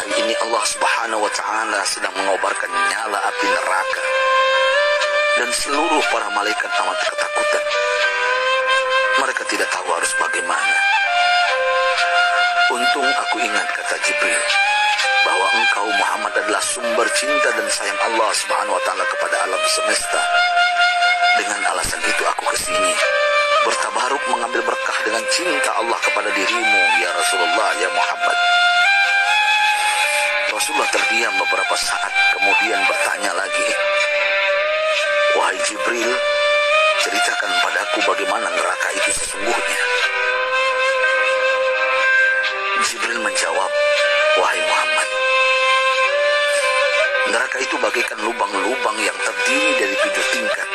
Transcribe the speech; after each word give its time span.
Allah 0.00 0.64
Subhanahu 0.64 1.20
wa 1.20 1.32
taala 1.36 1.80
sedang 1.84 2.16
mengobarkan 2.16 2.72
nyala 2.72 3.20
api 3.20 3.44
neraka 3.44 4.04
dan 5.36 5.50
seluruh 5.52 6.04
para 6.08 6.24
malaikat 6.32 6.72
amat 6.72 6.96
ketakutan. 7.04 7.64
Mereka 9.20 9.42
tidak 9.52 9.68
tahu 9.68 9.88
harus 9.92 10.12
bagaimana. 10.16 10.76
Untung 12.72 13.04
aku 13.04 13.36
ingat 13.44 13.66
kata 13.76 13.96
Jibril 14.00 14.44
bahwa 15.28 15.46
engkau 15.52 15.86
Muhammad 16.00 16.32
adalah 16.32 16.64
sumber 16.64 17.04
cinta 17.12 17.48
dan 17.52 17.68
sayang 17.68 18.00
Allah 18.00 18.32
Subhanahu 18.40 18.80
wa 18.80 18.82
taala 18.88 19.04
kepada 19.04 19.36
alam 19.44 19.62
semesta. 19.68 20.20
Dengan 21.36 21.60
alasan 21.76 22.00
itu 22.00 22.22
aku 22.24 22.44
ke 22.48 22.58
sini 22.64 22.92
bertabaruk 23.68 24.24
mengambil 24.32 24.64
berkah 24.64 24.98
dengan 25.04 25.20
cinta 25.28 25.70
Allah 25.76 26.00
kepada 26.00 26.32
dirimu 26.32 26.80
ya 27.04 27.10
Rasulullah 27.12 27.68
ya 27.76 27.88
Muhammad. 27.92 28.59
Rasulullah 30.70 30.94
terdiam 30.94 31.34
beberapa 31.34 31.74
saat 31.82 32.14
kemudian 32.30 32.78
bertanya 32.86 33.34
lagi. 33.34 33.68
Wahai 35.34 35.58
Jibril, 35.66 36.14
ceritakan 37.02 37.50
padaku 37.58 37.98
bagaimana 38.06 38.46
neraka 38.54 38.88
itu 38.94 39.10
sesungguhnya. 39.18 39.82
Jibril 42.86 43.18
menjawab, 43.18 43.66
Wahai 44.38 44.62
Muhammad, 44.62 45.08
neraka 47.34 47.58
itu 47.58 47.74
bagaikan 47.74 48.22
lubang-lubang 48.22 48.98
yang 49.02 49.18
terdiri 49.26 49.74
dari 49.74 49.94
tujuh 50.06 50.26
tingkat. 50.38 50.68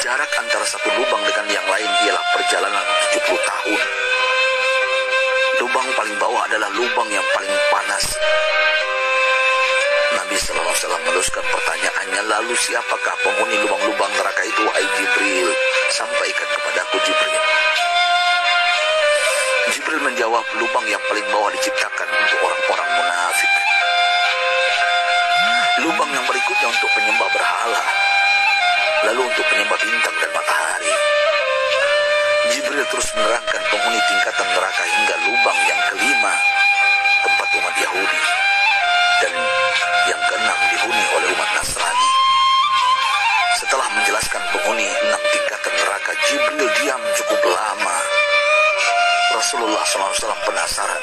Jarak 0.00 0.32
antara 0.40 0.64
satu 0.64 0.88
lubang 0.96 1.20
dengan 1.20 1.52
yang 1.52 1.66
lain 1.68 1.90
ialah 2.08 2.24
perjalanan 2.32 2.86
70 3.12 3.28
tahun. 3.44 4.07
Lubang 5.58 5.88
paling 5.98 6.16
bawah 6.22 6.46
adalah 6.46 6.70
lubang 6.70 7.10
yang 7.10 7.26
paling 7.34 7.50
panas. 7.74 8.04
Nabi 10.14 10.38
Sallallahu 10.38 10.70
Alaihi 10.70 11.18
Wasallam 11.18 11.50
pertanyaannya, 11.50 12.22
lalu 12.30 12.54
siapakah 12.62 13.14
penghuni 13.26 13.58
lubang-lubang 13.66 14.12
neraka 14.14 14.42
itu? 14.46 14.60
Wahai 14.62 14.86
Jibril, 14.94 15.50
sampaikan 15.90 16.46
kepadaku 16.46 16.96
Jibril. 17.02 17.42
Jibril 19.74 20.00
menjawab, 20.06 20.46
lubang 20.62 20.86
yang 20.86 21.02
paling 21.10 21.26
bawah 21.26 21.50
diciptakan 21.50 22.06
untuk 22.06 22.38
orang-orang 22.38 22.90
munafik. 22.94 23.52
Lubang 25.82 26.10
yang 26.14 26.24
berikutnya 26.30 26.68
untuk 26.70 26.90
penyembah 26.94 27.28
berhala. 27.34 27.82
Lalu 29.10 29.20
untuk 29.26 29.44
penyembah 29.50 29.78
bintang 29.82 30.16
dan 30.22 30.30
matahari. 30.30 31.07
Jibril 32.58 32.82
terus 32.90 33.14
menerangkan 33.14 33.62
penghuni 33.70 34.02
tingkatan 34.10 34.48
neraka 34.50 34.82
hingga 34.82 35.14
lubang 35.30 35.58
yang 35.70 35.78
kelima, 35.94 36.34
tempat 37.22 37.48
umat 37.54 37.74
Yahudi. 37.78 38.22
Dan 39.22 39.32
yang 40.10 40.22
keenam 40.26 40.58
dihuni 40.66 41.04
oleh 41.14 41.28
umat 41.38 41.50
Nasrani. 41.54 42.10
Setelah 43.62 43.86
menjelaskan 43.94 44.42
penghuni 44.50 44.90
enam 44.90 45.22
tingkatan 45.30 45.70
neraka, 45.70 46.10
Jibril 46.26 46.66
diam 46.82 46.98
cukup 47.22 47.40
lama. 47.46 47.96
Rasulullah 49.38 49.84
SAW 49.86 50.42
penasaran 50.42 51.02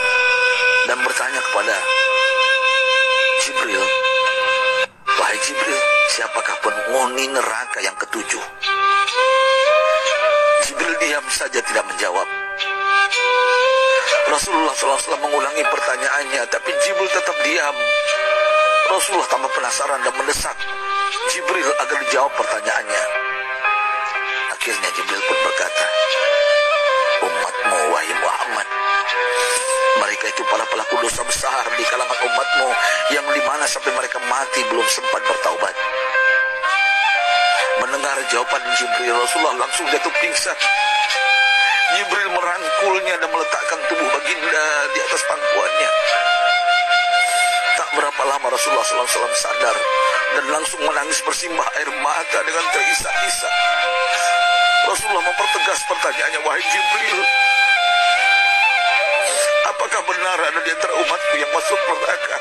dan 0.91 0.99
bertanya 1.07 1.39
kepada 1.39 1.75
Jibril, 3.47 3.83
Wahai 5.07 5.39
Jibril, 5.39 5.79
siapakah 6.19 6.59
penghuni 6.59 7.31
neraka 7.31 7.79
yang 7.79 7.95
ketujuh? 7.95 8.43
Diam 11.05 11.21
saja 11.29 11.61
tidak 11.61 11.85
menjawab. 11.85 12.25
Rasulullah 14.25 14.73
SAW 14.73 15.21
mengulangi 15.21 15.61
pertanyaannya, 15.61 16.49
tapi 16.49 16.73
Jibril 16.81 17.05
tetap 17.13 17.37
diam. 17.45 17.77
Rasulullah 18.89 19.29
tambah 19.29 19.53
penasaran 19.53 20.01
dan 20.01 20.09
mendesak 20.17 20.57
Jibril 21.29 21.69
agar 21.77 21.97
dijawab 22.09 22.33
pertanyaannya. 22.33 23.03
Akhirnya 24.57 24.89
Jibril 24.97 25.21
pun 25.29 25.37
berkata, 25.45 25.85
Umatmu, 27.21 27.79
wahai 27.93 28.13
Muhammad, 28.25 28.67
mereka 30.01 30.25
itu 30.33 30.41
para 30.49 30.65
pelaku 30.73 31.05
dosa 31.05 31.21
besar 31.21 31.69
di 31.77 31.85
kalangan 31.85 32.17
umatmu 32.17 32.69
yang 33.13 33.25
di 33.29 33.45
mana 33.45 33.69
sampai 33.69 33.93
mereka 33.93 34.17
mati 34.25 34.65
belum 34.73 34.89
sempat 34.89 35.21
bertaubat. 35.21 35.75
Jawaban 38.25 38.63
Jibril, 38.73 39.13
Rasulullah 39.13 39.55
langsung 39.61 39.85
jatuh 39.93 40.13
pingsan. 40.17 40.57
Jibril 41.93 42.29
merangkulnya 42.33 43.15
dan 43.21 43.29
meletakkan 43.29 43.79
tubuh 43.85 44.07
baginda 44.09 44.65
di 44.89 44.99
atas 45.05 45.21
pangkuannya. 45.29 45.89
Tak 47.77 47.89
berapa 47.93 48.21
lama 48.25 48.47
Rasulullah 48.49 48.87
SAW 48.87 49.29
sadar 49.37 49.77
dan 50.35 50.45
langsung 50.49 50.81
menangis 50.81 51.21
bersimbah 51.21 51.69
air 51.77 51.89
mata 52.01 52.39
dengan 52.41 52.65
terisak-isak. 52.73 53.53
Rasulullah 54.89 55.25
mempertegas 55.29 55.79
pertanyaannya, 55.85 56.39
wahai 56.41 56.65
Jibril, 56.65 57.19
apakah 59.69 60.01
benar 60.01 60.37
ada 60.49 60.59
di 60.65 60.71
antara 60.73 60.93
umatku 60.97 61.33
yang 61.37 61.51
masuk 61.53 61.79
neraka? 61.93 62.37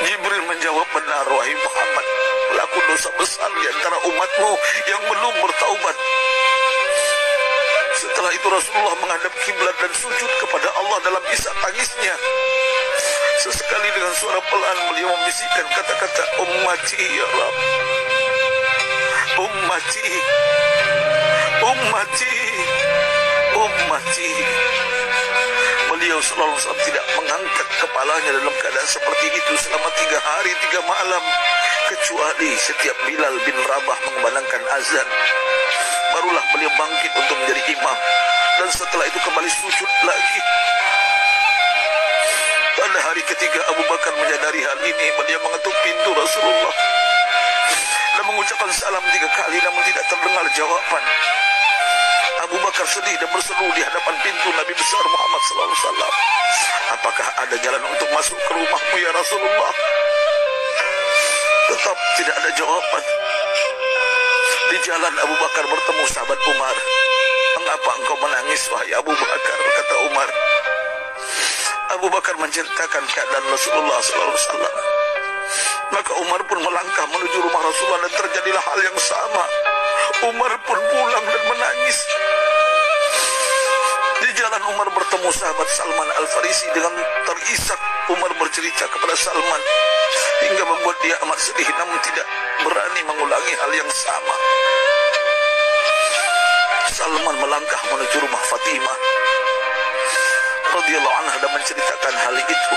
Jibril 0.00 0.42
menjawab 0.48 0.88
benar, 0.90 1.24
wahai 1.28 1.54
Muhammad, 1.54 2.06
besar 3.16 3.48
di 3.48 3.64
antara 3.72 3.96
umatmu 4.04 4.52
yang 4.84 5.00
belum 5.08 5.34
bertaubat. 5.40 5.96
Setelah 7.96 8.32
itu 8.36 8.46
Rasulullah 8.52 8.96
menghadap 9.00 9.32
kiblat 9.40 9.76
dan 9.80 9.92
sujud 9.96 10.30
kepada 10.44 10.68
Allah 10.76 10.98
dalam 11.08 11.24
isak 11.32 11.54
tangisnya. 11.64 12.14
Sesekali 13.40 13.88
dengan 13.96 14.12
suara 14.20 14.40
pelan 14.44 14.78
beliau 14.92 15.08
membisikkan 15.16 15.64
kata-kata 15.72 16.22
ummati 16.44 17.00
ya 17.00 17.24
Rabb. 17.24 17.56
Ummati. 19.40 20.08
Ummati. 21.64 22.36
Ummati. 23.56 24.32
Beliau 25.88 26.20
selalu 26.20 26.56
tidak 26.84 27.04
mengangkat 27.16 27.68
kepalanya 27.80 28.30
dalam 28.36 28.54
keadaan 28.60 28.88
seperti 28.88 29.26
itu 29.32 29.52
selama 29.56 29.88
tiga 29.96 30.18
hari 30.20 30.52
tiga 30.68 30.80
malam 30.84 31.24
kecuali 31.90 32.54
setiap 32.54 32.94
Bilal 33.02 33.34
bin 33.42 33.58
Rabah 33.66 33.98
mengumandangkan 34.06 34.62
azan. 34.78 35.08
Barulah 36.14 36.44
beliau 36.54 36.70
bangkit 36.78 37.12
untuk 37.18 37.34
menjadi 37.42 37.62
imam. 37.74 37.98
Dan 38.62 38.68
setelah 38.70 39.10
itu 39.10 39.18
kembali 39.18 39.50
sujud 39.50 39.90
lagi. 40.06 40.40
Pada 42.78 43.00
hari 43.10 43.22
ketiga 43.26 43.58
Abu 43.74 43.82
Bakar 43.90 44.14
menyadari 44.22 44.62
hal 44.62 44.78
ini. 44.86 45.06
Beliau 45.18 45.40
mengetuk 45.42 45.74
pintu 45.82 46.10
Rasulullah. 46.14 46.74
Dan 48.14 48.22
mengucapkan 48.30 48.70
salam 48.70 49.02
tiga 49.10 49.26
kali 49.34 49.58
namun 49.58 49.82
tidak 49.82 50.06
terdengar 50.06 50.46
jawaban. 50.54 51.04
Abu 52.46 52.56
Bakar 52.62 52.86
sedih 52.86 53.18
dan 53.18 53.28
berseru 53.34 53.66
di 53.74 53.82
hadapan 53.82 54.14
pintu 54.22 54.48
Nabi 54.54 54.72
besar 54.78 55.04
Muhammad 55.10 55.40
sallallahu 55.42 55.66
alaihi 55.74 55.82
wasallam. 55.82 56.14
Apakah 56.94 57.26
ada 57.34 57.56
jalan 57.58 57.82
untuk 57.82 58.08
masuk 58.14 58.38
ke 58.38 58.50
rumahmu 58.54 58.96
ya 59.02 59.10
Rasulullah? 59.10 59.74
Tetap 61.70 61.96
tidak 62.18 62.34
ada 62.34 62.50
jawaban. 62.58 63.04
Di 64.74 64.78
jalan 64.90 65.14
Abu 65.22 65.34
Bakar 65.38 65.64
bertemu 65.70 66.02
sahabat 66.10 66.38
Umar. 66.50 66.74
Mengapa 67.62 67.90
engkau 67.94 68.16
menangis 68.18 68.66
wahai 68.74 68.90
Abu 68.98 69.14
Bakar? 69.14 69.54
Kata 69.54 69.94
Umar. 70.10 70.28
Abu 71.94 72.06
Bakar 72.10 72.34
menceritakan 72.42 73.02
keadaan 73.06 73.44
Rasulullah 73.54 74.02
wasallam. 74.02 74.74
Maka 75.94 76.12
Umar 76.26 76.42
pun 76.50 76.58
melangkah 76.58 77.06
menuju 77.06 77.38
rumah 77.38 77.62
Rasulullah 77.62 78.02
dan 78.02 78.14
terjadilah 78.18 78.62
hal 78.66 78.78
yang 78.90 78.98
sama. 78.98 79.44
Umar 80.26 80.50
pun 80.66 80.78
pulang 80.90 81.22
dan 81.22 81.42
menangis. 81.54 81.98
Di 84.26 84.30
jalan 84.34 84.62
Umar 84.74 84.90
bertemu 84.90 85.28
sahabat 85.38 85.68
Salman 85.70 86.10
Al-Farisi 86.18 86.66
dengan 86.74 86.98
terisak 87.30 87.78
Umar 88.10 88.34
bercerita 88.42 88.90
kepada 88.90 89.14
Salman 89.14 89.62
hingga 90.40 90.64
membuat 90.64 90.96
dia 91.04 91.16
amat 91.26 91.38
sedih 91.40 91.68
namun 91.76 91.98
tidak 92.00 92.26
berani 92.64 93.00
mengulangi 93.04 93.54
hal 93.60 93.72
yang 93.76 93.90
sama. 93.92 94.36
Salman 96.90 97.36
melangkah 97.40 97.80
menuju 97.92 98.16
rumah 98.24 98.42
Fatimah 98.48 98.98
radhiyallahu 100.70 101.16
anha 101.24 101.36
dan 101.40 101.50
menceritakan 101.54 102.14
hal 102.14 102.34
itu. 102.36 102.74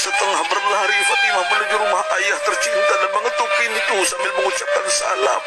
Setelah 0.00 0.40
berlari 0.48 0.98
Fatimah 1.04 1.44
menuju 1.48 1.76
rumah 1.80 2.02
ayah 2.20 2.38
tercinta 2.44 2.94
dan 3.00 3.10
mengetuk 3.12 3.48
pintu 3.60 3.96
sambil 4.08 4.32
mengucapkan 4.40 4.86
salam. 4.88 5.42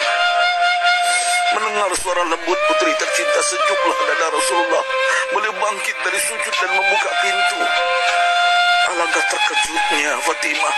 Mendengar 1.53 1.89
suara 2.01 2.23
lembut 2.25 2.59
putri 2.65 2.91
tercinta 2.97 3.39
sejuklah 3.45 3.97
dada 4.09 4.27
Rasulullah. 4.33 4.85
Beliau 5.37 5.53
bangkit 5.53 5.97
dari 6.01 6.19
sujud 6.21 6.53
dan 6.57 6.71
membuka 6.73 7.09
pintu. 7.21 7.61
Alangkah 8.93 9.25
terkejutnya 9.25 10.21
Fatimah 10.21 10.75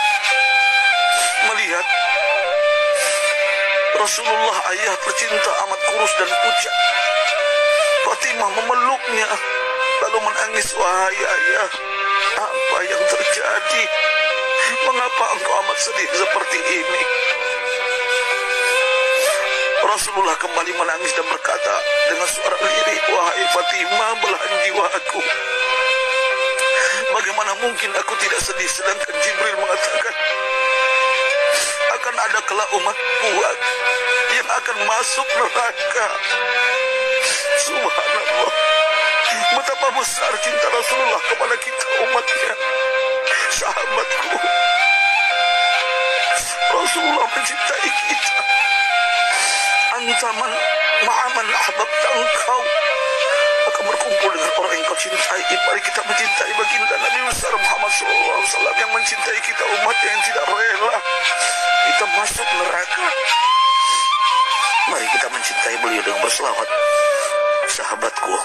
melihat 1.52 1.84
Rasulullah 4.00 4.58
ayah 4.72 4.96
tercinta 5.04 5.52
amat 5.68 5.80
kurus 5.84 6.14
dan 6.16 6.32
pucat. 6.32 6.76
Fatimah 8.08 8.50
memeluknya 8.56 9.28
lalu 10.00 10.32
menangis, 10.32 10.72
wahai 10.80 11.20
ayah, 11.28 11.68
apa 12.40 12.78
yang 12.88 13.04
terjadi? 13.04 13.84
Mengapa 14.88 15.26
engkau 15.36 15.54
amat 15.68 15.78
sedih 15.84 16.08
seperti 16.16 16.60
ini? 16.72 17.02
Rasulullah 19.92 20.40
kembali 20.40 20.72
menangis 20.72 21.12
dan 21.20 21.28
berkata 21.28 21.76
dengan 22.08 22.28
suara 22.32 22.58
lirik, 22.64 23.04
Wahai 23.12 23.44
Fatimah, 23.52 24.12
belahan 24.24 24.54
jiwaku. 24.64 25.20
Bagaimana 25.20 25.65
mungkin 27.62 27.92
aku 27.96 28.14
tidak 28.20 28.42
sedih 28.44 28.68
sedangkan 28.68 29.16
Jibril 29.22 29.56
mengatakan 29.60 30.16
akan 31.96 32.16
ada 32.20 32.40
kelak 32.44 32.70
umat 32.76 32.98
buat 32.98 33.58
yang 34.36 34.50
akan 34.52 34.78
masuk 34.84 35.28
neraka. 35.40 36.08
Subhanallah. 37.64 38.52
Betapa 39.56 39.88
besar 39.96 40.32
cinta 40.44 40.68
Rasulullah 40.70 41.22
kepada 41.32 41.56
kita 41.56 41.86
umatnya. 42.04 42.54
Sahabatku. 43.56 44.38
Rasulullah 46.76 47.28
mencintai 47.32 47.90
kita. 47.90 48.44
Antaman 49.96 50.52
ma'aman 51.08 51.48
ahbab 51.48 51.90
engkau 51.90 52.62
berkumpul 53.86 54.30
dengan 54.34 54.52
orang 54.60 54.74
yang 54.76 54.86
kau 54.90 54.98
cintai. 54.98 55.42
Mari 55.46 55.82
kita 55.86 56.02
mencintai 56.06 56.52
baginda 56.58 56.96
Nabi 57.00 57.20
besar 57.30 57.54
Muhammad 57.56 57.92
SAW 57.94 58.76
yang 58.78 58.92
mencintai 58.92 59.40
kita 59.46 59.64
umat 59.64 59.98
yang 60.04 60.20
tidak 60.26 60.46
rela 60.50 60.98
kita 61.96 62.06
masuk 62.20 62.48
neraka. 62.60 63.08
Mari 64.92 65.08
kita 65.16 65.28
mencintai 65.32 65.76
beliau 65.80 66.04
dengan 66.04 66.22
berselawat. 66.22 66.70
Sahabatku, 67.66 68.36